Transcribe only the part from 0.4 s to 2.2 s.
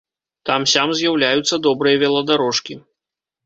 Там-сям з'яўляюцца добрыя